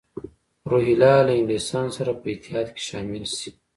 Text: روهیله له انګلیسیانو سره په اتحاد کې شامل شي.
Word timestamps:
روهیله 0.71 1.11
له 1.27 1.33
انګلیسیانو 1.39 1.95
سره 1.97 2.11
په 2.21 2.27
اتحاد 2.33 2.67
کې 2.75 2.81
شامل 2.89 3.23
شي. 3.37 3.49